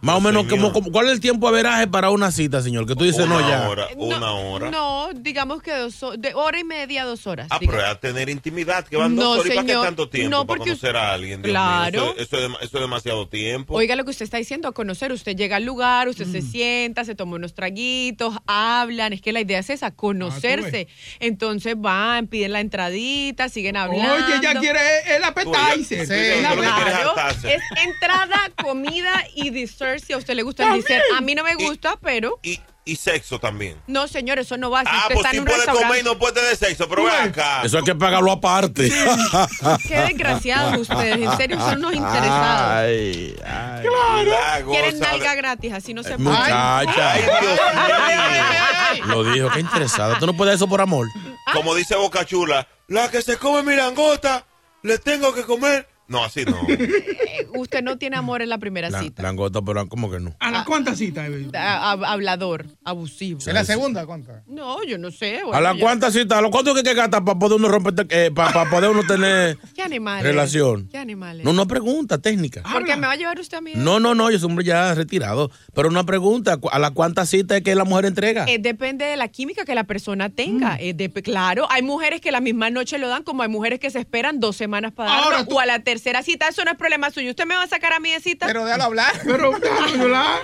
Más 0.03 0.17
o 0.17 0.21
menos, 0.21 0.47
como, 0.47 0.73
como- 0.73 0.91
¿cuál 0.91 1.07
es 1.07 1.13
el 1.13 1.21
tiempo 1.21 1.47
de 1.49 1.55
veraje 1.57 1.87
para 1.87 2.11
una 2.11 2.31
cita, 2.31 2.63
señor? 2.63 2.87
Que 2.87 2.95
tú 2.97 3.05
dices, 3.05 3.27
una 3.27 3.41
no, 3.41 3.49
ya. 3.49 3.69
hora, 3.69 3.89
una 3.97 4.33
hora. 4.33 4.71
No, 4.71 5.09
digamos 5.15 5.63
que 5.63 5.73
dos 5.77 6.01
de 6.19 6.33
hora 6.35 6.59
y 6.59 6.65
media, 6.65 7.05
dos 7.05 7.27
horas. 7.27 7.47
Ah, 7.51 7.59
digamos. 7.61 7.81
pero 7.83 7.93
a 7.93 8.01
tener 8.01 8.29
intimidad, 8.31 8.87
que 8.87 8.97
van 8.97 9.15
No, 9.15 9.23
dos 9.23 9.41
horas. 9.41 9.53
¿Y 9.53 9.57
para 9.57 9.67
qué 9.67 9.73
tanto 9.75 10.09
tiempo? 10.09 10.31
No, 10.31 10.47
para 10.47 10.59
conocer 10.61 10.97
a 10.97 11.13
alguien. 11.13 11.43
Dios 11.43 11.53
Claro. 11.53 12.01
mío, 12.03 12.15
eso, 12.17 12.23
eso 12.23 12.37
es, 12.39 12.43
dem- 12.49 12.57
eso 12.63 12.77
es 12.77 12.81
demasiado 12.81 13.29
tiempo. 13.29 13.75
Oiga 13.75 13.95
lo 13.97 14.05
que 14.05 14.11
usted 14.11 14.25
está 14.25 14.39
diciendo, 14.39 14.69
a 14.69 14.73
conocer. 14.73 15.13
Usted 15.13 15.37
llega 15.37 15.57
al 15.57 15.65
lugar, 15.65 16.09
usted 16.09 16.27
se 16.27 16.41
Mm. 16.43 16.51
sienta, 16.51 17.05
se 17.05 17.15
toma 17.15 17.37
unos 17.37 17.55
traguitos, 17.55 18.35
hablan. 18.47 19.13
Es 19.13 19.21
que 19.21 19.33
la 19.33 19.41
idea 19.41 19.59
es 19.59 19.71
esa, 19.71 19.91
conocerse. 19.91 20.89
Entonces 21.19 21.75
van, 21.77 22.27
piden 22.27 22.53
la 22.53 22.61
entradita, 22.61 23.49
siguen 23.49 23.77
hablando. 23.77 24.15
Oye, 24.15 24.37
ella 24.39 24.59
quiere 24.61 24.81
el 25.17 25.25
appetizer. 25.25 26.07
Sí. 26.07 26.41
Claro, 26.41 27.15
es 27.45 27.63
entrada, 27.87 28.51
comida 28.63 29.25
y 29.35 29.51
dessert. 29.51 29.90
Si 29.99 30.13
a 30.13 30.19
usted 30.19 30.35
le 30.35 30.43
gusta 30.43 30.73
el 30.75 30.83
dessert, 30.83 31.03
a 31.17 31.21
mí 31.21 31.35
no 31.35 31.43
me 31.43 31.55
gusta, 31.57 31.97
pero 32.01 32.39
Y, 32.43 32.61
y 32.85 32.97
sexo 32.97 33.39
también. 33.41 33.81
no, 33.87 34.07
señor, 34.07 34.39
eso 34.39 34.57
no 34.57 34.71
va. 34.71 34.83
Si 34.83 34.89
Ah, 34.91 34.99
usted 35.09 35.15
pues 35.15 35.19
está 35.19 35.31
sí 35.31 35.37
en 35.39 35.43
un 35.43 35.49
puede 35.49 35.67
comer 35.67 36.01
y 36.01 36.03
no 36.05 36.19
puede 36.19 36.35
tener 36.35 36.57
sexo, 36.57 36.89
pero 36.89 37.05
ven 37.05 37.15
acá. 37.31 37.63
Eso 37.65 37.79
hay 37.79 37.85
que 37.85 37.95
pagarlo 37.95 38.31
aparte. 38.31 38.89
qué 39.89 40.01
desgraciados 40.01 40.79
ustedes. 40.79 41.19
En 41.19 41.37
serio, 41.37 41.59
son 41.59 41.79
unos 41.79 41.95
interesados. 41.95 42.71
Ay, 42.73 43.35
ay. 43.45 43.87
La 44.27 44.63
Quieren 44.65 44.99
nalga 45.01 45.35
gratis, 45.35 45.73
así 45.73 45.95
no 45.95 46.03
se 46.03 46.17
puede. 46.17 46.31
Muchacha. 46.31 47.13
Ay, 47.13 47.23
Dios 47.23 49.03
mío. 49.03 49.07
Lo 49.07 49.25
dijo, 49.25 49.51
qué 49.51 49.61
interesada. 49.61 50.19
Tú 50.19 50.27
no 50.27 50.35
puedes 50.37 50.57
eso 50.57 50.69
por 50.69 50.81
amor. 50.81 51.07
Como 51.53 51.75
dice 51.75 51.97
Boca 51.97 52.25
Chula, 52.25 52.67
la 52.89 53.11
que 53.11 53.23
se 53.23 53.37
come 53.39 53.63
mi 53.63 53.77
langota, 53.77 54.45
le 54.83 54.99
tengo 54.99 55.33
que 55.35 55.43
comer. 55.45 55.89
No, 56.11 56.25
así 56.25 56.45
no. 56.45 56.59
Eh, 56.69 57.47
Usted 57.57 57.83
no 57.83 57.97
tiene 57.99 58.17
amor 58.17 58.43
en 58.43 58.49
la 58.49 58.59
primera 58.59 58.91
La- 58.91 59.01
cita. 59.01 59.23
langota, 59.23 59.63
pero 59.63 59.89
¿cómo 59.89 60.11
que 60.11 60.19
no? 60.21 60.35
¿A 60.41 60.51
las 60.51 60.65
cuántas 60.67 60.99
citas? 60.99 61.29
eh? 61.31 61.49
A- 61.55 61.93
a- 61.93 62.13
hablador, 62.13 62.67
abusivo. 62.85 63.41
¿En 63.47 63.55
la 63.55 63.65
segunda 63.65 64.05
cuánta? 64.07 64.43
No, 64.47 64.83
yo 64.85 64.99
no 64.99 65.11
sé. 65.11 65.41
¿A 65.53 65.61
las 65.61 65.77
ya- 65.77 65.81
cuántas 65.81 66.13
citas? 66.13 66.39
¿A 66.39 66.41
los 66.43 66.51
cuántos 66.51 66.75
que 66.75 66.81
hay 66.81 66.85
que 66.85 66.95
gastar 66.95 67.25
para 67.25 67.39
poder 67.39 67.59
uno 67.59 67.69
romper, 67.69 68.07
eh, 68.11 68.31
para, 68.35 68.69
poder 68.69 68.91
uno 68.91 69.03
tener 69.05 69.57
¿Qué 69.75 69.83
animales? 69.83 70.25
relación? 70.25 70.89
¿Qué 70.89 70.99
animales? 70.99 71.45
No, 71.45 71.53
no 71.53 71.67
pregunta 71.69 72.19
técnica. 72.19 72.63
¿Por 72.63 72.85
qué 72.85 72.97
me 72.97 73.07
va 73.07 73.13
a 73.13 73.17
llevar 73.17 73.39
usted 73.39 73.59
a 73.59 73.61
mí? 73.61 73.73
No, 73.77 74.01
no, 74.01 74.15
no, 74.17 74.31
yo 74.31 74.39
soy 74.39 74.47
un 74.47 74.53
hombre 74.53 74.65
ya 74.65 74.93
retirado. 74.95 75.51
Pero 75.75 75.89
una 75.89 76.05
pregunta, 76.05 76.59
¿a 76.73 76.79
las 76.81 76.91
cuántas 76.91 77.29
citas 77.29 77.59
es 77.59 77.63
que 77.63 77.75
la 77.77 77.85
mujer 77.85 78.07
entrega? 78.07 78.47
Eh, 78.49 78.59
depende 78.59 79.05
de 79.05 79.17
la 79.17 79.29
química 79.29 79.65
que 79.65 79.75
la 79.77 79.85
persona 79.85 80.29
tenga. 80.29 80.77
Eh, 80.81 80.97
dep- 80.97 81.23
claro, 81.23 81.67
hay 81.71 81.83
mujeres 81.83 82.21
que 82.21 82.33
la 82.33 82.41
misma 82.41 82.71
noche 82.71 82.99
lo 82.99 83.09
dan, 83.09 83.23
como 83.23 83.43
hay 83.45 83.49
mujeres 83.49 83.79
que 83.79 83.91
se 83.91 83.99
esperan 84.01 84.41
dos 84.41 84.57
semanas 84.57 84.93
para 84.93 85.11
darlo. 85.11 85.25
Ahora 85.27 85.45
tú- 85.47 85.55
O 85.57 85.61
a 85.61 85.67
la 85.67 85.79
tercera 86.01 86.23
cita, 86.23 86.49
eso 86.49 86.65
no 86.65 86.71
es 86.71 86.77
problema 86.79 87.11
suyo. 87.11 87.31
¿Usted 87.31 87.45
me 87.45 87.55
va 87.57 87.65
a 87.65 87.69
sacar 87.69 87.93
a 87.93 88.01
mí 88.01 88.11
de 88.11 88.21
cita? 88.21 88.47
Pero 88.47 88.65
déjalo 88.65 88.85
hablar. 88.85 89.13
Pero 89.25 89.53
déjalo 89.59 90.03
hablar. 90.03 90.41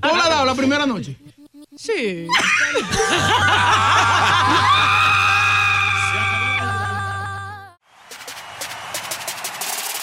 ¿Tú 0.00 0.16
la 0.16 0.28
dado 0.28 0.46
la 0.46 0.54
primera 0.54 0.86
noche? 0.86 1.16
sí. 1.76 2.26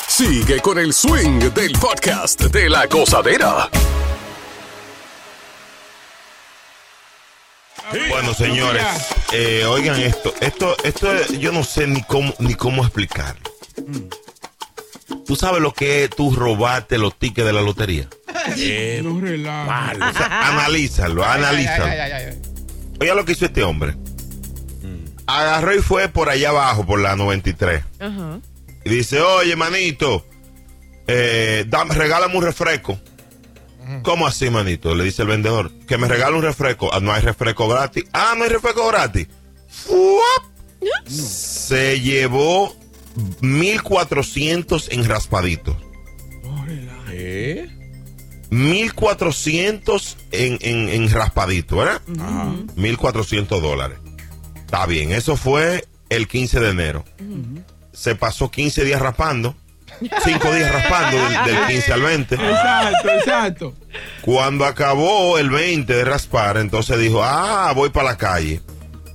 Sigue 0.08 0.60
con 0.62 0.78
el 0.80 0.94
swing 0.94 1.40
del 1.54 1.74
podcast 1.74 2.42
de 2.42 2.70
la 2.70 2.86
gozadera. 2.88 3.70
Bueno, 8.10 8.34
señores, 8.34 8.84
eh, 9.32 9.66
oigan 9.68 10.00
esto. 10.02 10.34
Esto, 10.40 10.76
esto 10.84 11.14
es- 11.14 11.38
yo 11.40 11.52
no 11.52 11.64
sé 11.64 11.86
ni 11.88 12.02
cómo, 12.04 12.34
ni 12.40 12.56
cómo 12.56 12.84
explicarlo. 12.84 13.52
¿Tú 15.26 15.36
sabes 15.36 15.62
lo 15.62 15.74
que 15.74 16.04
es 16.04 16.10
tú 16.12 16.32
robarte 16.36 16.98
los 16.98 17.18
tickets 17.18 17.46
de 17.48 17.54
la 17.54 17.62
lotería? 17.62 18.08
Eh, 18.58 19.02
No 19.04 19.20
relaja. 19.20 19.66
mal. 19.66 20.02
O 20.02 20.14
sea, 20.18 20.50
analízalo, 20.52 21.26
analízalo. 21.26 21.86
Ay, 21.86 21.92
ay, 22.00 22.00
ay, 22.00 22.12
ay, 22.12 22.26
ay. 22.34 22.42
Oiga 23.02 23.16
lo 23.16 23.26
que 23.26 23.32
hizo 23.34 23.46
este 23.46 23.64
hombre. 23.64 23.96
Agarró 25.28 25.74
y 25.76 25.80
fue 25.82 26.08
por 26.08 26.30
allá 26.30 26.50
abajo, 26.50 26.86
por 26.86 27.00
la 27.00 27.16
93. 27.16 27.84
Ajá. 28.00 28.40
Y 28.84 28.90
dice, 28.90 29.20
oye, 29.22 29.56
manito, 29.56 30.24
eh, 31.08 31.66
dame, 31.68 31.96
regálame 31.96 32.38
un 32.38 32.44
refresco. 32.44 33.00
¿Cómo 34.04 34.28
así, 34.28 34.50
manito? 34.52 34.94
Le 34.96 35.04
dice 35.04 35.24
el 35.24 35.28
vendedor. 35.28 35.72
Que 35.88 35.98
me 35.98 36.08
regale 36.08 36.36
un 36.36 36.44
refresco. 36.44 36.92
Ah, 36.94 37.00
no 37.00 37.12
hay 37.12 37.22
refresco 37.22 37.68
gratis. 37.68 38.04
Ah, 38.14 38.34
no 38.38 38.44
hay 38.44 38.50
refresco 38.52 38.88
gratis. 38.88 39.28
¡Fuap! 39.68 40.44
Se 41.08 42.00
llevó 42.00 42.76
1400 43.42 44.90
en 44.92 45.06
raspaditos. 45.06 45.76
¿Eh? 47.12 47.70
1400 48.50 50.18
en, 50.32 50.58
en, 50.62 50.90
en 50.90 51.10
raspadito, 51.12 51.78
¿verdad? 51.78 52.02
1400 52.76 53.62
dólares. 53.62 53.98
Está 54.56 54.86
bien, 54.86 55.12
eso 55.12 55.36
fue 55.36 55.86
el 56.10 56.28
15 56.28 56.60
de 56.60 56.70
enero. 56.70 57.06
Se 57.94 58.16
pasó 58.16 58.52
15 58.52 58.84
días 58.84 59.02
raspando. 59.02 59.56
5 60.24 60.54
días 60.54 60.74
raspando 60.74 61.18
del, 61.18 61.46
del 61.46 61.68
15 61.68 61.94
al 61.94 62.02
20. 62.02 62.36
Exacto, 62.36 63.10
exacto. 63.10 63.74
Cuando 64.22 64.66
acabó 64.66 65.38
el 65.38 65.50
20 65.50 65.94
de 65.94 66.04
raspar, 66.04 66.58
entonces 66.58 67.00
dijo, 67.00 67.24
ah, 67.24 67.72
voy 67.74 67.90
para 67.90 68.10
la 68.12 68.18
calle. 68.18 68.62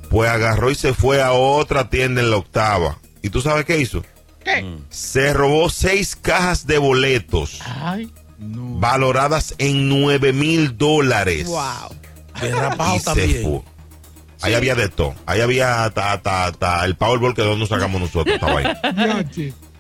Pues 0.09 0.31
agarró 0.31 0.71
y 0.71 0.75
se 0.75 0.95
fue 0.95 1.23
a 1.23 1.33
otra 1.33 1.91
tienda 1.91 2.21
en 2.21 2.31
la 2.31 2.37
octava. 2.37 2.99
¿Y 3.23 3.31
tú 3.31 3.41
sabes 3.41 3.65
qué 3.65 3.79
hizo? 3.79 4.03
¿Qué? 4.45 4.79
Se 4.89 5.33
robó 5.35 5.69
seis 5.69 6.17
cajas 6.17 6.67
de 6.67 6.79
boletos 6.79 7.61
Ay. 7.65 8.11
valoradas 8.39 9.55
en 9.59 9.89
9 9.89 10.33
mil 10.33 10.79
dólares. 10.79 11.47
Wow. 11.47 11.95
Derrapado 12.41 12.97
y 12.97 12.99
se 12.99 13.05
también. 13.05 13.43
fue. 13.43 13.63
Ahí 14.43 14.55
había 14.55 14.75
de 14.75 14.89
todo. 14.89 15.15
Ahí 15.27 15.43
había 15.43 15.91
ta, 15.91 16.23
ta, 16.23 16.51
ta, 16.53 16.85
el 16.87 16.97
Powerball 16.97 17.35
que 17.35 17.43
no 17.45 17.67
sacamos 17.67 18.01
nosotros. 18.01 18.35
Estaba 18.35 18.61
ahí. 18.61 19.55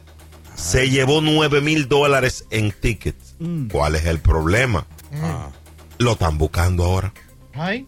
Se 0.54 0.90
llevó 0.90 1.22
9 1.22 1.62
mil 1.62 1.88
dólares 1.88 2.44
en 2.50 2.70
tickets. 2.70 3.36
¿Cuál 3.72 3.94
es 3.96 4.04
el 4.04 4.20
problema? 4.20 4.86
Ah. 5.22 5.48
Lo 5.96 6.12
están 6.12 6.36
buscando 6.36 6.84
ahora. 6.84 7.14
Ay. 7.54 7.86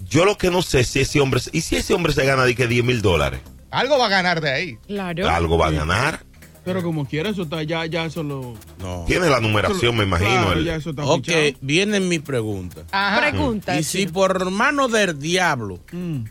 Yo 0.00 0.24
lo 0.24 0.36
que 0.36 0.50
no 0.50 0.62
sé 0.62 0.82
si 0.82 1.00
ese 1.00 1.20
hombre, 1.20 1.40
y 1.52 1.60
si 1.60 1.76
ese 1.76 1.94
hombre 1.94 2.12
se 2.12 2.24
gana 2.26 2.44
de 2.44 2.56
que 2.56 2.66
10 2.66 2.84
mil 2.84 3.00
dólares, 3.00 3.40
Algo 3.74 3.98
va 3.98 4.06
a 4.06 4.10
ganar 4.10 4.40
de 4.40 4.50
ahí. 4.50 4.76
Claro. 4.86 5.28
algo 5.28 5.58
va 5.58 5.68
a 5.68 5.70
ganar. 5.70 6.20
Pero 6.64 6.82
como 6.82 7.06
quiera, 7.06 7.28
eso 7.28 7.42
está 7.42 7.62
ya, 7.62 7.84
ya 7.84 8.06
eso 8.06 8.22
lo. 8.22 8.54
No. 8.78 9.04
Tiene 9.06 9.28
la 9.28 9.38
numeración, 9.40 9.96
me 9.96 10.04
imagino. 10.04 10.30
Claro, 10.30 10.52
el- 10.52 10.64
ya 10.64 10.76
eso 10.76 10.90
está 10.90 11.04
Ok, 11.04 11.24
fichado. 11.26 11.42
viene 11.60 12.00
mi 12.00 12.18
pregunta. 12.20 12.84
Ajá. 12.90 13.20
Pregunta. 13.30 13.78
Y 13.78 13.84
si 13.84 14.06
por 14.06 14.50
mano 14.50 14.88
del 14.88 15.18
diablo 15.18 15.80
Mm. 15.92 16.24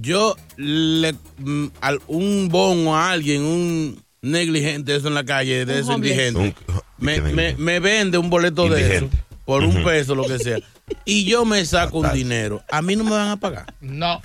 yo 0.00 0.36
le 0.56 1.14
mm, 1.38 1.66
al- 1.80 2.00
un 2.06 2.48
bono 2.50 2.96
a 2.96 3.10
alguien, 3.10 3.42
un 3.42 4.02
negligente 4.22 4.94
eso 4.94 5.08
en 5.08 5.14
la 5.14 5.24
calle, 5.24 5.64
de 5.64 5.74
Un 5.74 5.80
eso 5.80 5.92
homeless. 5.94 6.12
indigente, 6.32 6.40
Un- 6.68 6.80
me, 6.98 7.14
¿qué 7.14 7.20
me, 7.22 7.54
me 7.56 7.80
vende 7.80 8.18
un 8.18 8.30
boleto 8.30 8.68
de 8.68 8.96
eso 8.98 9.10
por 9.44 9.64
un 9.64 9.82
peso, 9.82 10.14
lo 10.14 10.22
que 10.24 10.38
sea, 10.38 10.58
y 11.04 11.24
yo 11.24 11.44
me 11.44 11.66
saco 11.66 11.98
un 11.98 12.12
dinero, 12.12 12.62
a 12.70 12.80
mí 12.80 12.94
no 12.94 13.02
me 13.02 13.10
van 13.10 13.30
a 13.30 13.36
pagar. 13.38 13.74
No. 13.80 14.22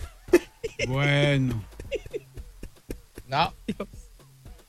Bueno. 0.88 1.64
No. 3.28 3.54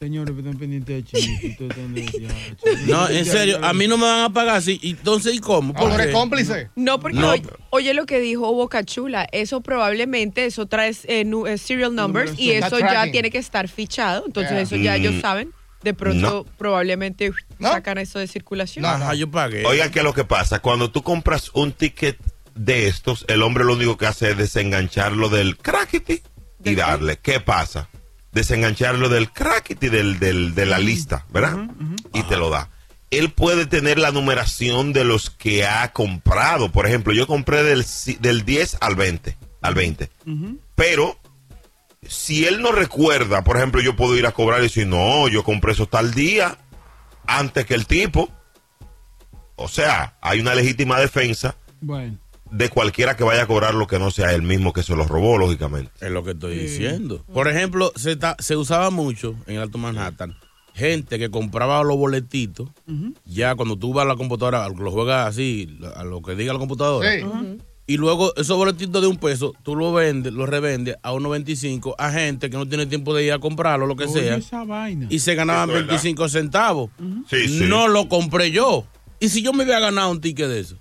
Señores, 0.00 0.36
están 0.38 0.56
pendientes 0.56 1.04
de 1.12 1.98
ya, 2.20 2.28
No, 2.86 3.08
en 3.08 3.24
serio, 3.24 3.58
a 3.64 3.72
mí 3.72 3.88
no 3.88 3.96
me 3.98 4.04
van 4.04 4.20
a 4.20 4.32
pagar 4.32 4.54
así. 4.56 4.78
Entonces, 4.84 5.34
¿y 5.34 5.40
cómo? 5.40 5.74
¿Por 5.74 5.90
Hombre 5.90 6.12
cómplice. 6.12 6.70
No, 6.76 7.00
porque 7.00 7.18
No. 7.18 7.30
oye, 7.30 7.42
oye 7.70 7.94
lo 7.94 8.06
que 8.06 8.20
dijo 8.20 8.52
Boca 8.52 8.84
Chula, 8.84 9.26
eso 9.32 9.60
probablemente, 9.60 10.44
eso 10.44 10.66
trae 10.66 10.94
eh, 11.04 11.24
nu- 11.24 11.48
eh, 11.48 11.58
serial 11.58 11.96
numbers 11.96 12.38
y 12.38 12.52
Está 12.52 12.68
eso 12.68 12.78
ya 12.78 12.90
tracking. 12.90 13.12
tiene 13.12 13.30
que 13.32 13.38
estar 13.38 13.66
fichado, 13.68 14.22
entonces 14.26 14.52
Yeah. 14.52 14.60
eso 14.62 14.76
ya 14.76 14.94
ellos 14.96 15.14
Mm. 15.16 15.20
saben, 15.20 15.52
de 15.82 15.94
pronto 15.94 16.44
No. 16.46 16.56
probablemente 16.56 17.32
sacan 17.60 17.98
eso 17.98 18.20
de 18.20 18.28
circulación. 18.28 18.82
No. 18.82 18.88
Ajá, 18.90 19.14
yo 19.14 19.28
pagué. 19.28 19.64
Oiga, 19.66 19.90
¿qué 19.90 19.98
es 19.98 20.04
lo 20.04 20.14
que 20.14 20.24
pasa? 20.24 20.60
Cuando 20.60 20.92
tú 20.92 21.02
compras 21.02 21.50
un 21.54 21.72
ticket 21.72 22.16
de 22.54 22.86
estos, 22.86 23.24
el 23.26 23.42
hombre 23.42 23.64
lo 23.64 23.72
único 23.72 23.96
que 23.96 24.06
hace 24.06 24.30
es 24.30 24.36
desengancharlo 24.38 25.28
del 25.28 25.56
crackety 25.56 26.22
y 26.64 26.74
darle. 26.76 27.18
¿Qué 27.20 27.40
pasa? 27.40 27.88
Desengancharlo 28.32 29.08
del 29.08 29.30
crackety 29.32 29.88
del, 29.88 30.18
del, 30.18 30.54
de 30.54 30.66
la 30.66 30.78
lista, 30.78 31.26
¿verdad? 31.30 31.68
Y 32.12 32.22
te 32.24 32.36
lo 32.36 32.50
da. 32.50 32.70
Él 33.10 33.30
puede 33.30 33.64
tener 33.66 33.98
la 33.98 34.10
numeración 34.12 34.92
de 34.92 35.04
los 35.04 35.30
que 35.30 35.66
ha 35.66 35.92
comprado. 35.92 36.70
Por 36.70 36.86
ejemplo, 36.86 37.14
yo 37.14 37.26
compré 37.26 37.62
del, 37.62 37.84
del 38.20 38.44
10 38.44 38.78
al 38.80 38.96
20. 38.96 39.36
Al 39.62 39.74
20. 39.74 40.10
Pero 40.74 41.18
si 42.06 42.44
él 42.44 42.60
no 42.60 42.70
recuerda, 42.70 43.42
por 43.42 43.56
ejemplo, 43.56 43.80
yo 43.80 43.96
puedo 43.96 44.16
ir 44.16 44.26
a 44.26 44.32
cobrar 44.32 44.60
y 44.60 44.64
decir, 44.64 44.86
no, 44.86 45.26
yo 45.28 45.42
compré 45.42 45.72
eso 45.72 45.86
tal 45.86 46.12
día, 46.12 46.58
antes 47.26 47.64
que 47.66 47.74
el 47.74 47.86
tipo. 47.86 48.28
O 49.56 49.68
sea, 49.68 50.16
hay 50.20 50.40
una 50.40 50.54
legítima 50.54 51.00
defensa 51.00 51.56
Bueno. 51.80 52.18
De 52.50 52.68
cualquiera 52.68 53.16
que 53.16 53.24
vaya 53.24 53.42
a 53.42 53.46
cobrar 53.46 53.74
lo 53.74 53.86
que 53.86 53.98
no 53.98 54.10
sea 54.10 54.32
él 54.32 54.42
mismo 54.42 54.72
que 54.72 54.82
se 54.82 54.94
lo 54.96 55.04
robó, 55.04 55.38
lógicamente. 55.38 55.90
Es 56.00 56.10
lo 56.10 56.22
que 56.24 56.30
estoy 56.32 56.56
diciendo. 56.58 57.24
Por 57.32 57.48
ejemplo, 57.48 57.92
se, 57.96 58.16
ta- 58.16 58.36
se 58.38 58.56
usaba 58.56 58.90
mucho 58.90 59.34
en 59.46 59.56
el 59.56 59.62
Alto 59.62 59.78
Manhattan 59.78 60.34
gente 60.74 61.18
que 61.18 61.28
compraba 61.28 61.82
los 61.82 61.96
boletitos. 61.96 62.68
Ya 63.24 63.56
cuando 63.56 63.76
tú 63.76 63.92
vas 63.92 64.04
a 64.04 64.08
la 64.10 64.14
computadora, 64.16 64.68
lo 64.68 64.90
juegas 64.92 65.26
así, 65.28 65.76
a 65.96 66.04
lo 66.04 66.22
que 66.22 66.36
diga 66.36 66.52
la 66.52 66.60
computadora. 66.60 67.10
Sí. 67.12 67.24
Y 67.88 67.96
luego 67.96 68.32
esos 68.36 68.56
boletitos 68.56 69.00
de 69.02 69.08
un 69.08 69.16
peso, 69.16 69.54
tú 69.64 69.74
los 69.74 69.92
vendes, 69.92 70.32
los 70.32 70.48
revendes 70.48 70.94
a 71.02 71.12
1.25 71.14 71.94
a 71.98 72.12
gente 72.12 72.48
que 72.50 72.56
no 72.56 72.68
tiene 72.68 72.86
tiempo 72.86 73.12
de 73.14 73.24
ir 73.24 73.32
a 73.32 73.38
comprarlo, 73.40 73.86
lo 73.88 73.96
que 73.96 74.04
Oye, 74.04 74.20
sea. 74.20 74.36
esa 74.36 74.62
vaina. 74.64 75.06
Y 75.10 75.18
se 75.18 75.34
ganaban 75.34 75.70
Eso 75.70 75.78
es 75.78 75.84
verdad. 75.86 76.00
25 76.02 76.28
centavos. 76.28 76.90
Sí, 77.28 77.48
sí. 77.48 77.64
No 77.66 77.88
lo 77.88 78.08
compré 78.08 78.50
yo. 78.52 78.84
¿Y 79.18 79.30
si 79.30 79.42
yo 79.42 79.52
me 79.52 79.64
había 79.64 79.80
ganado 79.80 80.10
un 80.12 80.20
ticket 80.20 80.46
de 80.48 80.60
eso? 80.60 80.76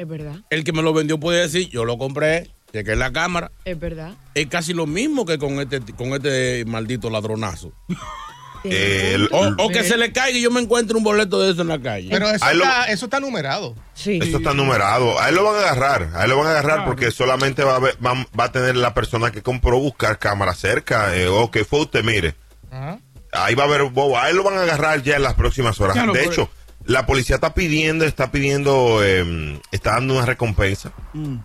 Es 0.00 0.08
verdad, 0.08 0.36
El 0.48 0.64
que 0.64 0.72
me 0.72 0.80
lo 0.82 0.92
vendió 0.94 1.20
puede 1.20 1.40
decir, 1.42 1.68
yo 1.68 1.84
lo 1.84 1.98
compré, 1.98 2.50
chequé 2.72 2.96
la 2.96 3.12
cámara. 3.12 3.52
es 3.66 3.78
verdad. 3.78 4.14
Es 4.34 4.46
casi 4.46 4.72
lo 4.72 4.86
mismo 4.86 5.26
que 5.26 5.38
con 5.38 5.60
este, 5.60 5.80
con 5.94 6.14
este 6.14 6.64
maldito 6.66 7.10
ladronazo. 7.10 7.72
El- 8.64 9.28
O, 9.32 9.54
o 9.58 9.68
que 9.70 9.84
se 9.84 9.96
le 9.96 10.12
caiga 10.12 10.38
y 10.38 10.42
yo 10.42 10.50
me 10.50 10.60
encuentre 10.60 10.96
un 10.96 11.02
boleto 11.02 11.40
de 11.40 11.52
eso 11.52 11.62
en 11.62 11.68
la 11.68 11.80
calle. 11.80 12.08
Pero 12.10 12.28
eso, 12.28 12.44
lo- 12.54 12.64
está, 12.64 12.84
eso 12.86 13.06
está 13.06 13.18
numerado. 13.20 13.74
Sí. 13.94 14.18
Esto 14.22 14.36
está 14.38 14.52
numerado. 14.52 15.18
A 15.18 15.30
él 15.30 15.34
lo 15.34 15.44
van 15.44 15.56
a 15.56 15.58
agarrar. 15.60 16.10
A 16.14 16.24
él 16.24 16.30
lo 16.30 16.36
van 16.38 16.48
a 16.48 16.50
agarrar 16.50 16.76
Claro. 16.76 16.90
porque 16.90 17.10
solamente 17.10 17.64
va 17.64 17.76
a, 17.76 17.78
ver- 17.78 17.96
va, 18.04 18.14
va 18.38 18.44
a 18.44 18.52
tener 18.52 18.76
la 18.76 18.92
persona 18.92 19.30
que 19.30 19.42
compró 19.42 19.78
buscar 19.78 20.18
cámara 20.18 20.54
cerca. 20.54 21.16
Eh, 21.16 21.26
o 21.28 21.50
que 21.50 21.64
fue 21.64 21.80
usted, 21.80 22.04
mire. 22.04 22.34
Ajá. 22.70 22.98
Ahí 23.32 23.54
va 23.54 23.62
a 23.64 23.66
haber 23.66 23.84
bobo. 23.84 24.18
A 24.18 24.28
él 24.28 24.36
lo 24.36 24.42
van 24.42 24.58
a 24.58 24.62
agarrar 24.62 25.02
ya 25.02 25.16
en 25.16 25.22
las 25.22 25.34
próximas 25.34 25.80
horas. 25.80 25.94
Claro, 25.94 26.12
de 26.12 26.24
hecho, 26.24 26.50
la 26.84 27.06
policía 27.06 27.36
está 27.36 27.54
pidiendo, 27.54 28.04
está 28.04 28.32
pidiendo, 28.32 29.04
eh, 29.04 29.60
está 29.70 29.92
dando 29.92 30.14
una 30.14 30.26
recompensa 30.26 30.92
Mm. 31.12 31.36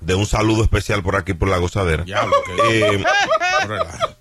de 0.00 0.14
un 0.14 0.26
saludo 0.26 0.62
especial 0.62 1.02
por 1.02 1.16
aquí 1.16 1.34
por 1.34 1.48
la 1.48 1.58
gozadera. 1.58 2.04
Ya, 2.06 2.24
lo 2.24 2.32
que- 2.44 2.80
Eh, 2.94 3.04
relaja. 3.66 4.16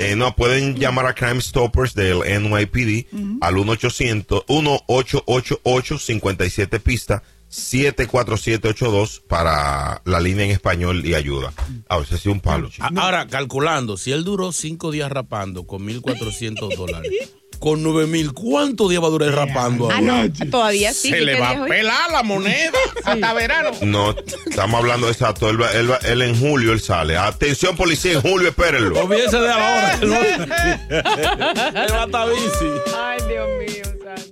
Eh, 0.00 0.16
no, 0.16 0.34
pueden 0.34 0.74
llamar 0.76 1.06
a 1.06 1.14
Crime 1.14 1.40
Stoppers 1.40 1.94
del 1.94 2.22
NYPD 2.24 3.06
al 3.40 3.54
1-800 3.56 4.44
1888 4.48 6.80
pista 6.82 7.22
74782 7.48 9.20
para 9.28 10.02
la 10.04 10.20
línea 10.20 10.46
en 10.46 10.50
español 10.50 11.06
y 11.06 11.14
ayuda. 11.14 11.52
A 11.88 11.98
ver, 11.98 12.06
ese 12.06 12.18
sí 12.18 12.28
un 12.28 12.40
palo. 12.40 12.70
chico. 12.70 12.88
Ahora, 12.96 13.28
calculando, 13.28 13.96
si 13.96 14.10
él 14.10 14.24
duró 14.24 14.50
cinco 14.50 14.90
días 14.90 15.12
rapando 15.12 15.64
con 15.64 15.86
1.400 15.86 16.74
dólares, 16.76 17.12
con 17.58 17.82
9.000, 17.84 18.32
¿cuántos 18.32 18.90
días 18.90 19.02
va 19.02 19.06
a 19.06 19.10
durar 19.10 19.30
rapando 19.34 19.90
Ah, 19.90 19.96
ahora? 19.98 20.24
no, 20.28 20.50
todavía 20.50 20.92
sí. 20.92 21.10
Se 21.10 21.16
¿qué 21.16 21.20
le 21.22 21.40
va 21.40 21.50
día 21.50 21.58
a 21.58 21.62
hoy? 21.62 21.68
pelar 21.70 22.10
la 22.12 22.22
moneda. 22.22 22.78
Hasta 23.04 23.32
verano. 23.34 23.70
No, 23.82 24.14
estamos 24.46 24.80
hablando 24.80 25.08
exacto. 25.08 25.48
Él, 25.48 25.60
va- 25.60 25.70
él, 25.72 25.90
va- 25.90 25.98
él 26.04 26.22
en 26.22 26.38
julio 26.38 26.72
él 26.72 26.80
sale. 26.80 27.16
Atención 27.16 27.76
policía, 27.76 28.12
en 28.12 28.22
julio 28.22 28.48
espérenlo. 28.48 29.00
Olvídese 29.00 29.38
de 29.38 29.48
la 29.48 29.56
hora. 29.56 29.98
que 30.00 30.06
no- 30.06 30.22
Él 30.22 31.92
va 31.92 32.02
a 32.02 32.04
estar 32.06 32.28
bici. 32.28 32.70
Ay, 32.98 33.18
Dios 33.28 33.48
mío, 33.58 33.84
santo. 34.04 34.30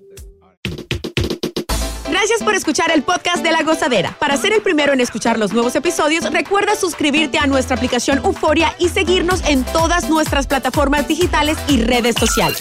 Gracias 2.10 2.42
por 2.42 2.54
escuchar 2.54 2.90
el 2.92 3.02
podcast 3.02 3.42
de 3.42 3.50
La 3.52 3.62
Gozadera. 3.62 4.14
Para 4.20 4.36
ser 4.36 4.52
el 4.52 4.60
primero 4.60 4.92
en 4.92 5.00
escuchar 5.00 5.38
los 5.38 5.52
nuevos 5.52 5.74
episodios, 5.76 6.30
recuerda 6.30 6.76
suscribirte 6.76 7.38
a 7.38 7.46
nuestra 7.46 7.76
aplicación 7.76 8.18
Euforia 8.18 8.74
y 8.78 8.90
seguirnos 8.90 9.40
en 9.48 9.64
todas 9.64 10.10
nuestras 10.10 10.46
plataformas 10.46 11.08
digitales 11.08 11.56
y 11.68 11.80
redes 11.82 12.14
sociales. 12.18 12.60